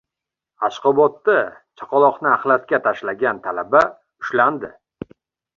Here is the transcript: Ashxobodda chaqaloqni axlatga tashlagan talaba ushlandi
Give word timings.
Ashxobodda 0.67 1.35
chaqaloqni 1.81 2.31
axlatga 2.31 2.81
tashlagan 2.89 3.45
talaba 3.47 3.85
ushlandi 4.25 4.73